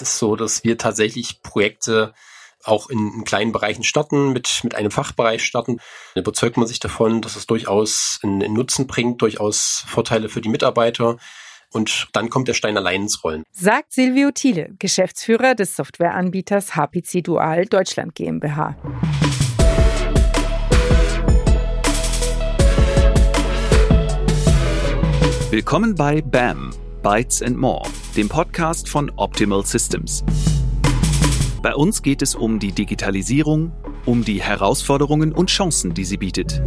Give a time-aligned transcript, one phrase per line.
[0.00, 2.14] ist es so, dass wir tatsächlich Projekte
[2.64, 5.78] auch in, in kleinen Bereichen starten, mit, mit einem Fachbereich starten.
[6.14, 10.40] Dann überzeugt man sich davon, dass es durchaus einen, einen Nutzen bringt, durchaus Vorteile für
[10.40, 11.16] die Mitarbeiter.
[11.72, 13.42] Und dann kommt der Stein allein ins Rollen.
[13.52, 18.76] Sagt Silvio Thiele, Geschäftsführer des Softwareanbieters HPC Dual Deutschland GmbH.
[25.50, 26.70] Willkommen bei BAM,
[27.02, 27.82] Bytes and More,
[28.18, 30.24] dem Podcast von Optimal Systems.
[31.62, 33.70] Bei uns geht es um die Digitalisierung,
[34.06, 36.60] um die Herausforderungen und Chancen, die sie bietet.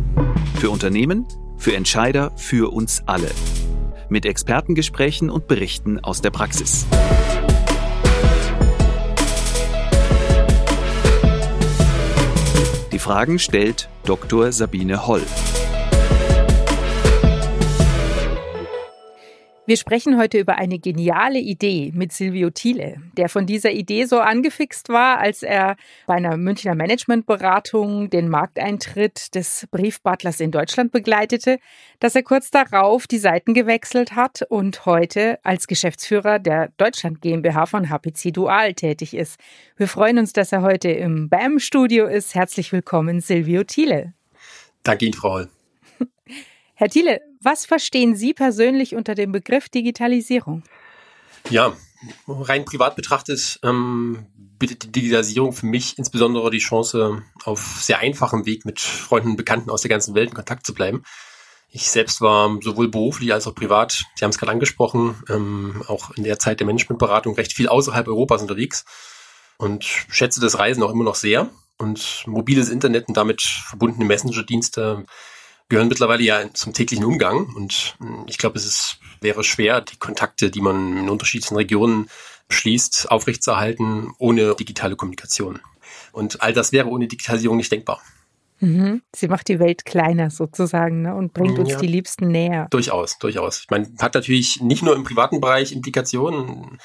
[0.61, 1.27] Für Unternehmen,
[1.57, 3.29] für Entscheider, für uns alle.
[4.07, 6.85] Mit Expertengesprächen und Berichten aus der Praxis.
[12.93, 14.53] Die Fragen stellt Dr.
[14.53, 15.23] Sabine Holl.
[19.67, 24.19] Wir sprechen heute über eine geniale Idee mit Silvio Thiele, der von dieser Idee so
[24.19, 25.75] angefixt war, als er
[26.07, 31.59] bei einer Münchner Managementberatung den Markteintritt des Briefbutlers in Deutschland begleitete,
[31.99, 37.67] dass er kurz darauf die Seiten gewechselt hat und heute als Geschäftsführer der Deutschland GmbH
[37.67, 39.39] von HPC Dual tätig ist.
[39.77, 42.33] Wir freuen uns, dass er heute im BAM-Studio ist.
[42.33, 44.13] Herzlich willkommen, Silvio Thiele.
[44.81, 45.49] Danke Ihnen, Frau Holl.
[46.81, 50.63] Herr Thiele, was verstehen Sie persönlich unter dem Begriff Digitalisierung?
[51.51, 51.77] Ja,
[52.27, 54.25] rein privat betrachtet ähm,
[54.57, 59.35] bietet die Digitalisierung für mich insbesondere die Chance, auf sehr einfachem Weg mit Freunden und
[59.35, 61.03] Bekannten aus der ganzen Welt in Kontakt zu bleiben.
[61.69, 66.09] Ich selbst war sowohl beruflich als auch privat, Sie haben es gerade angesprochen, ähm, auch
[66.09, 68.85] in der Zeit der Managementberatung recht viel außerhalb Europas unterwegs
[69.59, 71.51] und schätze das Reisen auch immer noch sehr.
[71.77, 75.05] Und mobiles Internet und damit verbundene Messenger-Dienste
[75.71, 77.47] gehören mittlerweile ja zum täglichen Umgang.
[77.55, 82.09] Und hm, ich glaube, es ist, wäre schwer, die Kontakte, die man in unterschiedlichen Regionen
[82.49, 85.59] schließt, aufrechtzuerhalten ohne digitale Kommunikation.
[86.11, 88.01] Und all das wäre ohne Digitalisierung nicht denkbar.
[88.59, 89.01] Mhm.
[89.15, 91.79] Sie macht die Welt kleiner sozusagen ne, und bringt uns ja.
[91.79, 92.67] die Liebsten näher.
[92.69, 93.61] Durchaus, durchaus.
[93.61, 96.79] Ich meine, hat natürlich nicht nur im privaten Bereich Implikationen.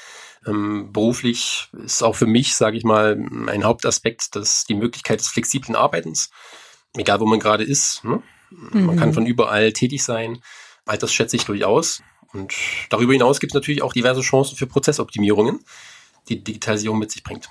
[0.47, 5.27] Ähm, beruflich ist auch für mich, sage ich mal, ein Hauptaspekt, dass die Möglichkeit des
[5.27, 6.29] flexiblen Arbeitens,
[6.95, 8.23] egal wo man gerade ist, ne?
[8.49, 8.85] Mhm.
[8.85, 9.13] Man kann mhm.
[9.13, 10.39] von überall tätig sein.
[10.85, 12.01] All das schätze ich durchaus.
[12.33, 12.53] Und
[12.89, 15.59] darüber hinaus gibt es natürlich auch diverse Chancen für Prozessoptimierungen,
[16.29, 17.49] die Digitalisierung mit sich bringt.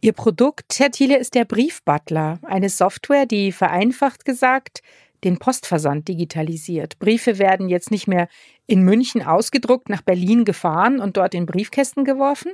[0.00, 4.82] Ihr Produkt, Herr Thiele, ist der Briefbutler, eine Software, die vereinfacht gesagt
[5.24, 6.98] den Postversand digitalisiert.
[6.98, 8.28] Briefe werden jetzt nicht mehr
[8.66, 12.52] in München ausgedruckt, nach Berlin gefahren und dort in Briefkästen geworfen,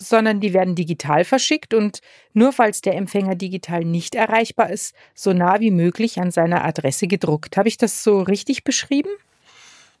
[0.00, 2.00] sondern die werden digital verschickt und
[2.32, 7.06] nur falls der Empfänger digital nicht erreichbar ist, so nah wie möglich an seiner Adresse
[7.06, 7.56] gedruckt.
[7.56, 9.10] Habe ich das so richtig beschrieben?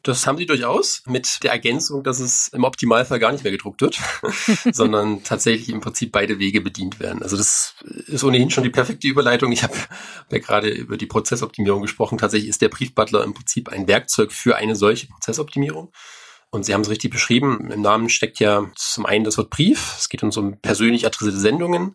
[0.02, 3.82] Das haben sie durchaus mit der Ergänzung, dass es im Optimalfall gar nicht mehr gedruckt
[3.82, 4.00] wird,
[4.72, 7.22] sondern tatsächlich im Prinzip beide Wege bedient werden.
[7.22, 7.74] Also das
[8.06, 9.52] ist ohnehin schon die perfekte Überleitung.
[9.52, 9.74] Ich habe
[10.30, 12.16] ja gerade über die Prozessoptimierung gesprochen.
[12.16, 15.92] Tatsächlich ist der Briefbutler im Prinzip ein Werkzeug für eine solche Prozessoptimierung.
[16.50, 17.70] Und Sie haben es richtig beschrieben.
[17.70, 19.94] Im Namen steckt ja zum einen das Wort Brief.
[19.98, 21.94] Es geht uns um persönlich adressierte Sendungen.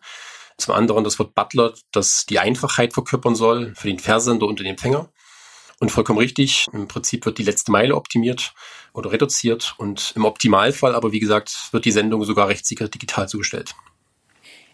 [0.56, 4.66] Zum anderen das Wort Butler, das die Einfachheit verkörpern soll für den Versender und den
[4.66, 5.10] Empfänger.
[5.78, 8.54] Und vollkommen richtig, im Prinzip wird die letzte Meile optimiert
[8.94, 13.74] oder reduziert und im Optimalfall, aber wie gesagt, wird die Sendung sogar rechtssicher digital zugestellt.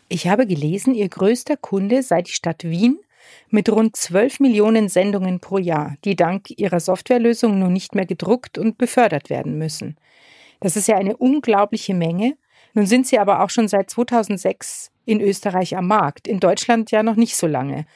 [0.09, 3.01] Ich habe gelesen, Ihr größter Kunde sei die Stadt Wien
[3.49, 8.59] mit rund 12 Millionen Sendungen pro Jahr, die dank ihrer Softwarelösung nun nicht mehr gedruckt
[8.59, 9.97] und befördert werden müssen.
[10.61, 12.37] Das ist ja eine unglaubliche Menge.
[12.75, 17.03] Nun sind sie aber auch schon seit 2006 in Österreich am Markt, in Deutschland ja
[17.03, 17.87] noch nicht so lange.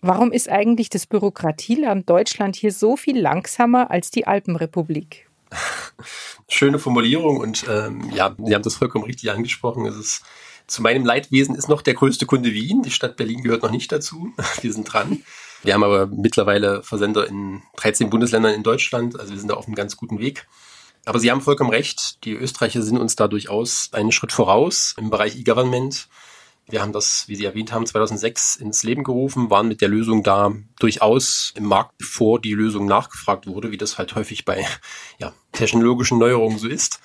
[0.00, 5.28] Warum ist eigentlich das Bürokratieland Deutschland hier so viel langsamer als die Alpenrepublik?
[6.48, 9.86] Schöne Formulierung und ähm, ja, Sie haben das vollkommen richtig angesprochen.
[9.86, 10.24] Es ist
[10.66, 12.82] zu meinem Leidwesen ist noch der größte Kunde Wien.
[12.82, 14.32] Die Stadt Berlin gehört noch nicht dazu.
[14.60, 15.22] Wir sind dran.
[15.62, 19.18] Wir haben aber mittlerweile Versender in 13 Bundesländern in Deutschland.
[19.18, 20.46] Also wir sind da auf einem ganz guten Weg.
[21.04, 22.24] Aber Sie haben vollkommen recht.
[22.24, 26.08] Die Österreicher sind uns da durchaus einen Schritt voraus im Bereich E-Government.
[26.68, 30.24] Wir haben das, wie Sie erwähnt haben, 2006 ins Leben gerufen, waren mit der Lösung
[30.24, 34.66] da durchaus im Markt, bevor die Lösung nachgefragt wurde, wie das halt häufig bei
[35.18, 37.00] ja, technologischen Neuerungen so ist.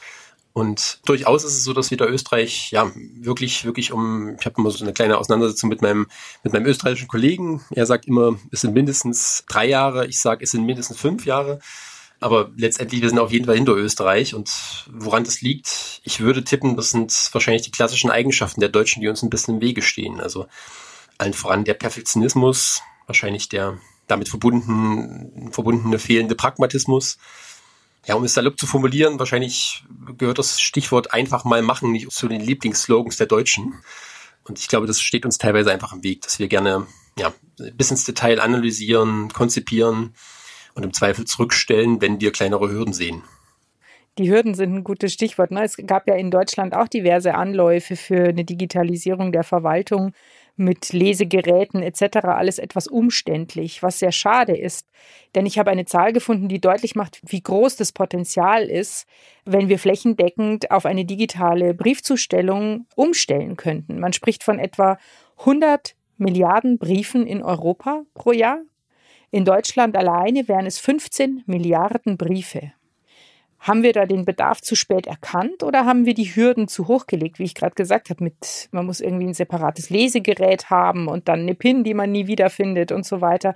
[0.54, 4.56] Und durchaus ist es so, dass wir da Österreich ja wirklich, wirklich um, ich habe
[4.58, 6.08] immer so eine kleine Auseinandersetzung mit meinem,
[6.44, 7.62] mit meinem österreichischen Kollegen.
[7.72, 11.60] Er sagt immer, es sind mindestens drei Jahre, ich sage, es sind mindestens fünf Jahre.
[12.20, 14.36] Aber letztendlich, wir sind auf jeden Fall hinter Österreich.
[14.36, 14.52] Und
[14.92, 19.08] woran das liegt, ich würde tippen, das sind wahrscheinlich die klassischen Eigenschaften der Deutschen, die
[19.08, 20.20] uns ein bisschen im Wege stehen.
[20.20, 20.48] Also
[21.18, 27.18] allen voran der Perfektionismus, wahrscheinlich der damit verbunden, verbundene fehlende Pragmatismus
[28.08, 29.84] Ja, um es salopp zu formulieren, wahrscheinlich
[30.18, 33.76] gehört das Stichwort einfach mal machen nicht zu den Lieblingsslogans der Deutschen.
[34.44, 36.88] Und ich glaube, das steht uns teilweise einfach im Weg, dass wir gerne
[37.18, 37.32] ja,
[37.74, 40.16] bis ins Detail analysieren, konzipieren
[40.74, 43.24] und im Zweifel zurückstellen, wenn wir kleinere Hürden sehen.
[44.18, 45.52] Die Hürden sind ein gutes Stichwort.
[45.52, 45.64] Ne?
[45.64, 50.14] Es gab ja in Deutschland auch diverse Anläufe für eine Digitalisierung der Verwaltung
[50.56, 52.18] mit Lesegeräten etc.
[52.26, 54.88] alles etwas umständlich, was sehr schade ist.
[55.36, 59.08] Denn ich habe eine Zahl gefunden, die deutlich macht, wie groß das Potenzial ist,
[59.46, 64.00] wenn wir flächendeckend auf eine digitale Briefzustellung umstellen könnten.
[64.00, 64.98] Man spricht von etwa
[65.40, 68.60] 100 Milliarden Briefen in Europa pro Jahr.
[69.32, 72.74] In Deutschland alleine wären es 15 Milliarden Briefe.
[73.62, 77.06] Haben wir da den Bedarf zu spät erkannt oder haben wir die Hürden zu hoch
[77.06, 81.28] gelegt, wie ich gerade gesagt habe, mit man muss irgendwie ein separates Lesegerät haben und
[81.28, 83.54] dann eine PIN, die man nie wiederfindet und so weiter.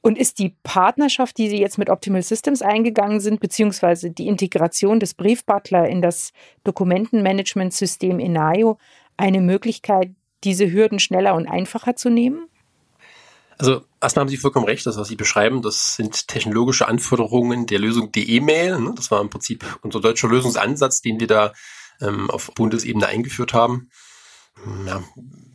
[0.00, 4.98] Und ist die Partnerschaft, die Sie jetzt mit Optimal Systems eingegangen sind, beziehungsweise die Integration
[4.98, 6.32] des Briefbutler in das
[6.64, 8.78] Dokumentenmanagementsystem Enayo
[9.18, 10.10] eine Möglichkeit,
[10.42, 12.48] diese Hürden schneller und einfacher zu nehmen?
[13.58, 17.78] Also erstmal haben Sie vollkommen recht, das, was Sie beschreiben, das sind technologische Anforderungen der
[17.78, 18.80] Lösung DE-Mail.
[18.80, 18.92] Ne?
[18.96, 21.52] Das war im Prinzip unser deutscher Lösungsansatz, den wir da
[22.00, 23.90] ähm, auf Bundesebene eingeführt haben.
[24.62, 25.02] Hm, ja,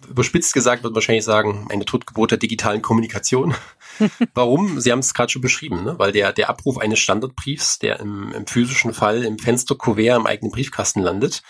[0.09, 3.53] überspitzt gesagt wird wahrscheinlich sagen, eine Totgeburt der digitalen Kommunikation.
[4.33, 4.79] Warum?
[4.79, 5.97] Sie haben es gerade schon beschrieben, ne?
[5.97, 10.51] weil der, der Abruf eines Standardbriefs, der im, im physischen Fall im Fensterkuvert im eigenen
[10.51, 11.43] Briefkasten landet,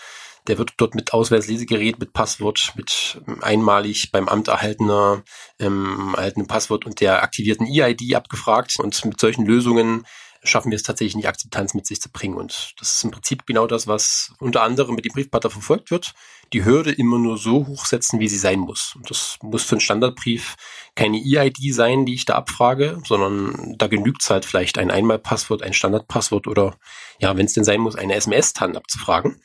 [0.46, 5.22] der wird dort mit Ausweislesegerät, mit Passwort, mit einmalig beim Amt erhaltener,
[5.58, 8.78] ähm, erhaltenem Passwort und der aktivierten EID abgefragt.
[8.78, 10.04] Und mit solchen Lösungen
[10.42, 12.36] schaffen wir es tatsächlich nicht, Akzeptanz mit sich zu bringen.
[12.36, 16.14] Und das ist im Prinzip genau das, was unter anderem mit dem Briefpater verfolgt wird.
[16.52, 18.94] Die Hürde immer nur so hochsetzen, wie sie sein muss.
[18.96, 20.56] Und das muss für einen Standardbrief
[20.94, 25.62] keine EID sein, die ich da abfrage, sondern da genügt es halt vielleicht ein Einmalpasswort,
[25.62, 26.76] ein Standardpasswort oder
[27.18, 29.40] ja, wenn es denn sein muss, eine SMS-TAN abzufragen.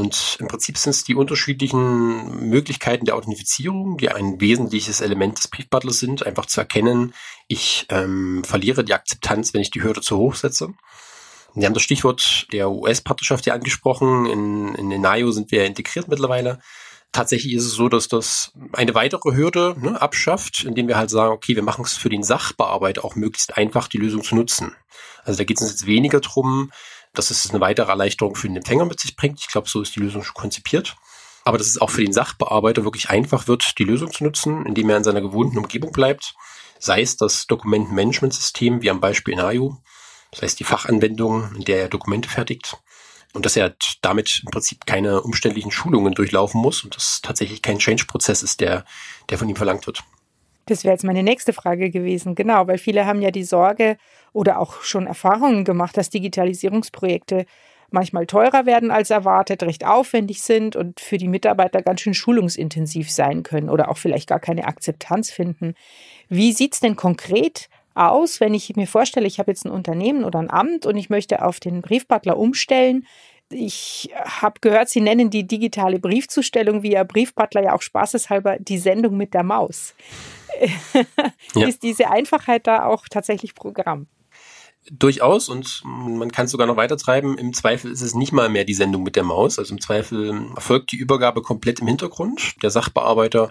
[0.00, 5.48] Und im Prinzip sind es die unterschiedlichen Möglichkeiten der Authentifizierung, die ein wesentliches Element des
[5.48, 7.12] Briefbutlers sind, einfach zu erkennen,
[7.48, 10.72] ich ähm, verliere die Akzeptanz, wenn ich die Hürde zu hoch setze.
[11.54, 14.24] Wir haben das Stichwort der US-Partnerschaft hier angesprochen.
[14.24, 16.60] In, in Enayo sind wir integriert mittlerweile.
[17.12, 21.32] Tatsächlich ist es so, dass das eine weitere Hürde ne, abschafft, indem wir halt sagen,
[21.32, 24.76] okay, wir machen es für den Sachbearbeiter auch möglichst einfach, die Lösung zu nutzen.
[25.24, 26.70] Also da geht es uns jetzt weniger drum,
[27.12, 29.40] dass es eine weitere Erleichterung für den Empfänger mit sich bringt.
[29.40, 30.96] Ich glaube, so ist die Lösung schon konzipiert.
[31.44, 34.90] Aber dass es auch für den Sachbearbeiter wirklich einfach wird, die Lösung zu nutzen, indem
[34.90, 36.34] er in seiner gewohnten Umgebung bleibt.
[36.78, 39.78] Sei es das Dokumentenmanagementsystem, wie am Beispiel in AYO,
[40.30, 42.76] das heißt die Fachanwendung, in der er Dokumente fertigt.
[43.32, 47.78] Und dass er damit im Prinzip keine umständlichen Schulungen durchlaufen muss und das tatsächlich kein
[47.78, 48.84] Change-Prozess ist, der,
[49.28, 50.02] der von ihm verlangt wird.
[50.70, 53.96] Das wäre jetzt meine nächste Frage gewesen, genau, weil viele haben ja die Sorge
[54.32, 57.44] oder auch schon Erfahrungen gemacht, dass Digitalisierungsprojekte
[57.90, 63.10] manchmal teurer werden als erwartet, recht aufwendig sind und für die Mitarbeiter ganz schön schulungsintensiv
[63.10, 65.74] sein können oder auch vielleicht gar keine Akzeptanz finden.
[66.28, 70.22] Wie sieht es denn konkret aus, wenn ich mir vorstelle, ich habe jetzt ein Unternehmen
[70.22, 73.08] oder ein Amt und ich möchte auf den Briefbutler umstellen?
[73.52, 79.16] Ich habe gehört, Sie nennen die digitale Briefzustellung via Briefbutler ja auch spaßeshalber die Sendung
[79.16, 79.94] mit der Maus.
[81.54, 81.66] ja.
[81.66, 84.06] ist diese Einfachheit da auch tatsächlich Programm.
[84.90, 87.36] Durchaus und man kann es sogar noch weiter treiben.
[87.38, 89.58] Im Zweifel ist es nicht mal mehr die Sendung mit der Maus.
[89.58, 92.54] Also im Zweifel erfolgt die Übergabe komplett im Hintergrund.
[92.62, 93.50] Der Sachbearbeiter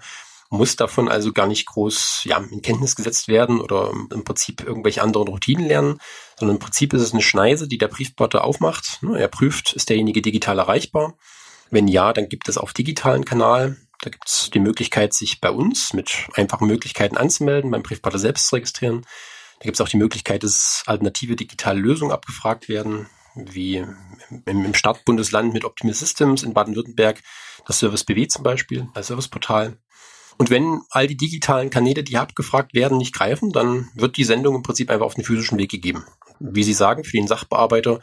[0.50, 5.04] muss davon also gar nicht groß ja, in Kenntnis gesetzt werden oder im Prinzip irgendwelche
[5.04, 6.00] anderen Routinen lernen,
[6.38, 9.00] sondern im Prinzip ist es eine Schneise, die der Briefbote aufmacht.
[9.16, 11.16] Er prüft, ist derjenige digital erreichbar.
[11.70, 15.52] Wenn ja, dann gibt es auf digitalen Kanal da gibt es die Möglichkeit, sich bei
[15.52, 19.02] uns mit einfachen Möglichkeiten anzumelden, beim Briefpartner selbst zu registrieren.
[19.60, 23.86] Da gibt es auch die Möglichkeit, dass alternative digitale Lösungen abgefragt werden, wie
[24.46, 27.22] im Startbundesland mit Optimal Systems in Baden-Württemberg,
[27.66, 29.78] das Service BW zum Beispiel als Serviceportal.
[30.40, 34.56] Und wenn all die digitalen Kanäle, die abgefragt werden, nicht greifen, dann wird die Sendung
[34.56, 36.06] im Prinzip einfach auf den physischen Weg gegeben.
[36.40, 38.00] Wie Sie sagen, für den Sachbearbeiter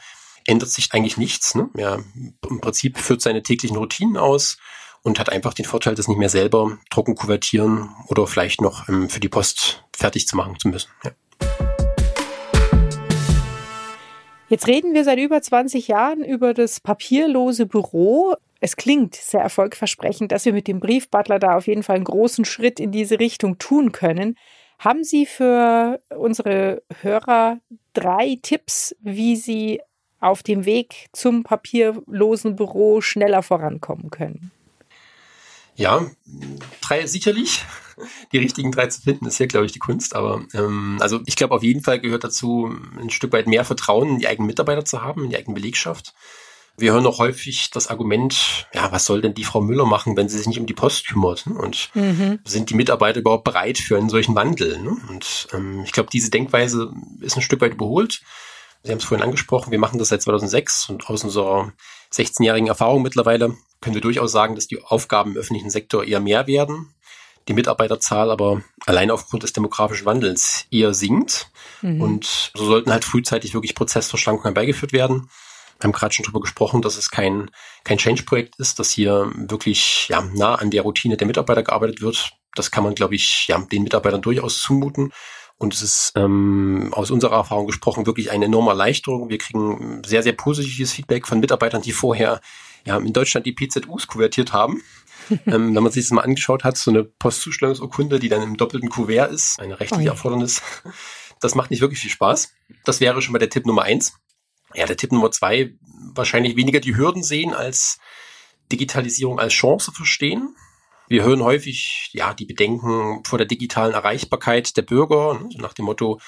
[0.46, 1.54] ändert sich eigentlich nichts.
[1.54, 1.70] Ne?
[1.74, 2.04] Er
[2.48, 4.58] im Prinzip führt seine täglichen Routinen aus,
[5.02, 9.08] und hat einfach den Vorteil, das nicht mehr selber trocken kuvertieren oder vielleicht noch ähm,
[9.08, 10.90] für die Post fertig zu machen zu müssen.
[11.04, 11.12] Ja.
[14.48, 18.34] Jetzt reden wir seit über 20 Jahren über das papierlose Büro.
[18.66, 22.44] Es klingt sehr erfolgversprechend, dass wir mit dem Briefbutler da auf jeden Fall einen großen
[22.44, 24.36] Schritt in diese Richtung tun können.
[24.80, 27.60] Haben Sie für unsere Hörer
[27.92, 29.80] drei Tipps, wie sie
[30.18, 34.50] auf dem Weg zum papierlosen Büro schneller vorankommen können?
[35.76, 36.04] Ja,
[36.80, 37.64] drei sicherlich.
[38.32, 40.16] die richtigen drei zu finden, ist hier, glaube ich, die Kunst.
[40.16, 44.08] Aber ähm, also ich glaube, auf jeden Fall gehört dazu, ein Stück weit mehr Vertrauen
[44.08, 46.14] in die eigenen Mitarbeiter zu haben, in die eigene Belegschaft.
[46.78, 50.28] Wir hören auch häufig das Argument, ja, was soll denn die Frau Müller machen, wenn
[50.28, 51.46] sie sich nicht um die Post kümmert?
[51.46, 51.54] Ne?
[51.54, 52.38] Und mhm.
[52.44, 54.78] sind die Mitarbeiter überhaupt bereit für einen solchen Wandel?
[54.78, 54.96] Ne?
[55.08, 58.20] Und ähm, ich glaube, diese Denkweise ist ein Stück weit überholt.
[58.82, 61.72] Sie haben es vorhin angesprochen, wir machen das seit 2006 und aus unserer
[62.12, 66.46] 16-jährigen Erfahrung mittlerweile können wir durchaus sagen, dass die Aufgaben im öffentlichen Sektor eher mehr
[66.46, 66.94] werden,
[67.48, 71.50] die Mitarbeiterzahl aber allein aufgrund des demografischen Wandels eher sinkt.
[71.82, 72.00] Mhm.
[72.00, 75.30] Und so sollten halt frühzeitig wirklich Prozessverschlankungen herbeigeführt werden.
[75.78, 77.50] Wir haben gerade schon darüber gesprochen, dass es kein,
[77.84, 82.32] kein Change-Projekt ist, dass hier wirklich ja, nah an der Routine der Mitarbeiter gearbeitet wird.
[82.54, 85.12] Das kann man, glaube ich, ja, den Mitarbeitern durchaus zumuten.
[85.58, 89.30] Und es ist ähm, aus unserer Erfahrung gesprochen wirklich eine enorme Erleichterung.
[89.30, 92.40] Wir kriegen sehr, sehr positives Feedback von Mitarbeitern, die vorher
[92.84, 94.82] ja, in Deutschland die PZUs kuvertiert haben.
[95.46, 98.90] ähm, wenn man sich das mal angeschaut hat, so eine Postzustellungsurkunde, die dann im doppelten
[98.90, 100.62] Kuvert ist, eine rechtliche Erfordernis,
[101.40, 102.52] das macht nicht wirklich viel Spaß.
[102.84, 104.14] Das wäre schon mal der Tipp Nummer eins.
[104.74, 105.74] Ja, der Tipp Nummer zwei,
[106.14, 107.98] wahrscheinlich weniger die Hürden sehen als
[108.72, 110.56] Digitalisierung als Chance verstehen.
[111.08, 115.84] Wir hören häufig, ja, die Bedenken vor der digitalen Erreichbarkeit der Bürger, ne, nach dem
[115.84, 116.20] Motto,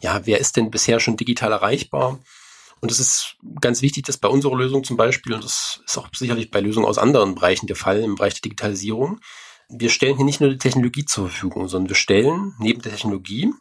[0.00, 2.20] ja, wer ist denn bisher schon digital erreichbar?
[2.80, 6.08] Und es ist ganz wichtig, dass bei unserer Lösung zum Beispiel, und das ist auch
[6.14, 9.20] sicherlich bei Lösungen aus anderen Bereichen der Fall, im Bereich der Digitalisierung,
[9.68, 13.52] wir stellen hier nicht nur die Technologie zur Verfügung, sondern wir stellen neben der Technologie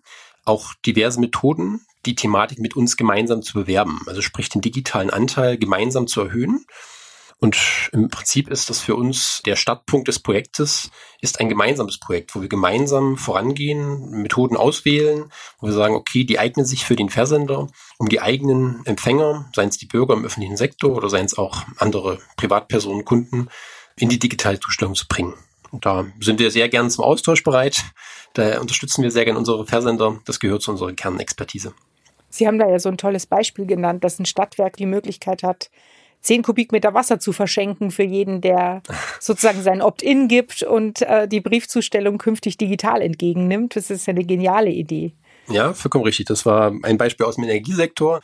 [0.45, 4.01] auch diverse Methoden, die Thematik mit uns gemeinsam zu bewerben.
[4.07, 6.65] Also sprich den digitalen Anteil gemeinsam zu erhöhen
[7.41, 12.35] und im Prinzip ist das für uns der Startpunkt des Projektes, ist ein gemeinsames Projekt,
[12.35, 17.09] wo wir gemeinsam vorangehen, Methoden auswählen, wo wir sagen, okay, die eignen sich für den
[17.09, 21.37] Versender, um die eigenen Empfänger, seien es die Bürger im öffentlichen Sektor oder seien es
[21.37, 23.47] auch andere Privatpersonen, Kunden,
[23.95, 25.33] in die digitale Zustellung zu bringen.
[25.71, 27.85] Und da sind wir sehr gern zum Austausch bereit.
[28.33, 30.19] Da unterstützen wir sehr gern unsere Versender.
[30.25, 31.73] Das gehört zu unserer Kernexpertise.
[32.29, 35.69] Sie haben da ja so ein tolles Beispiel genannt, dass ein Stadtwerk die Möglichkeit hat,
[36.21, 38.81] 10 Kubikmeter Wasser zu verschenken für jeden, der
[39.19, 43.75] sozusagen sein Opt-in gibt und äh, die Briefzustellung künftig digital entgegennimmt.
[43.75, 45.13] Das ist ja eine geniale Idee.
[45.47, 46.27] Ja, vollkommen richtig.
[46.27, 48.21] Das war ein Beispiel aus dem Energiesektor.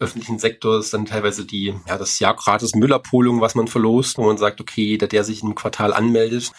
[0.00, 4.24] Öffentlichen Sektor ist dann teilweise die, ja, das Jahr gratis Müllabholung, was man verlost, wo
[4.24, 6.50] man sagt, okay, jeder, der sich im Quartal anmeldet,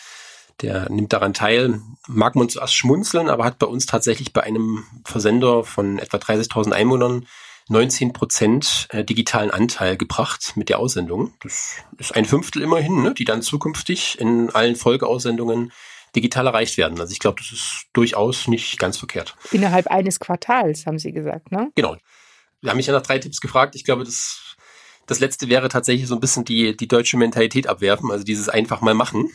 [0.61, 1.81] der nimmt daran teil.
[2.07, 6.71] Mag man zuerst schmunzeln, aber hat bei uns tatsächlich bei einem Versender von etwa 30.000
[6.71, 7.25] Einwohnern
[7.67, 11.33] 19 Prozent äh, digitalen Anteil gebracht mit der Aussendung.
[11.41, 15.71] Das ist ein Fünftel immerhin, ne, die dann zukünftig in allen Folgeaussendungen
[16.15, 16.99] digital erreicht werden.
[16.99, 19.35] Also ich glaube, das ist durchaus nicht ganz verkehrt.
[19.51, 21.71] Innerhalb eines Quartals, haben Sie gesagt, ne?
[21.75, 21.97] Genau.
[22.61, 23.75] Wir haben mich ja nach drei Tipps gefragt.
[23.75, 24.55] Ich glaube, das,
[25.07, 28.81] das letzte wäre tatsächlich so ein bisschen die, die deutsche Mentalität abwerfen, also dieses einfach
[28.81, 29.31] mal machen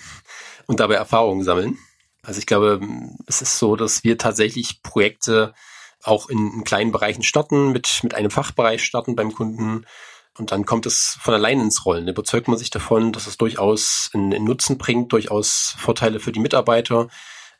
[0.66, 1.78] und dabei Erfahrungen sammeln.
[2.22, 2.80] Also ich glaube,
[3.26, 5.54] es ist so, dass wir tatsächlich Projekte
[6.02, 9.86] auch in, in kleinen Bereichen starten, mit, mit einem Fachbereich starten beim Kunden.
[10.38, 12.08] Und dann kommt es von allein ins Rollen.
[12.08, 16.40] Überzeugt man sich davon, dass es durchaus einen, einen Nutzen bringt, durchaus Vorteile für die
[16.40, 17.08] Mitarbeiter.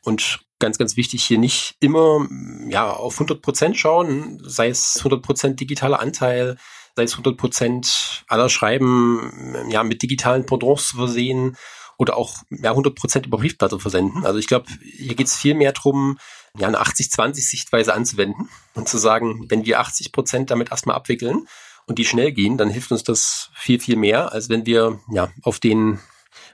[0.03, 2.27] Und ganz, ganz wichtig hier nicht immer
[2.69, 6.57] ja, auf 100 Prozent schauen, sei es 100 Prozent digitaler Anteil,
[6.95, 11.57] sei es 100 Prozent aller Schreiben ja, mit digitalen Pendants versehen
[12.01, 14.25] oder auch ja, 100 Prozent über Briefplatte versenden.
[14.25, 16.17] Also ich glaube, hier geht es viel mehr drum,
[16.57, 21.47] ja, eine 80-20-Sichtweise anzuwenden und zu sagen, wenn wir 80 Prozent damit erstmal abwickeln
[21.85, 25.29] und die schnell gehen, dann hilft uns das viel, viel mehr, als wenn wir ja
[25.43, 25.99] auf den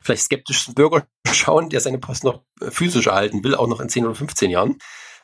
[0.01, 4.05] vielleicht skeptischsten Bürger schauen, der seine Post noch physisch erhalten will, auch noch in 10
[4.05, 4.79] oder 15 Jahren.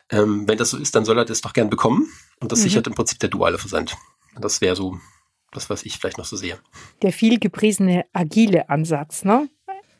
[0.09, 2.07] Ähm, wenn das so ist, dann soll er das doch gern bekommen.
[2.39, 2.63] Und das mhm.
[2.63, 3.97] sichert im Prinzip der duale Versand.
[4.39, 4.97] Das wäre so
[5.51, 6.59] das, was ich vielleicht noch so sehe.
[7.01, 9.49] Der viel gepriesene agile Ansatz, ne?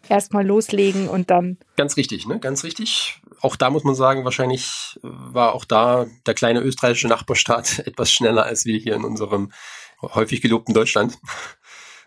[0.09, 1.57] Erstmal loslegen und dann.
[1.75, 2.39] Ganz richtig, ne?
[2.39, 7.79] Ganz richtig auch da muss man sagen, wahrscheinlich war auch da der kleine österreichische Nachbarstaat
[7.85, 9.51] etwas schneller als wir hier in unserem
[10.01, 11.19] häufig gelobten Deutschland.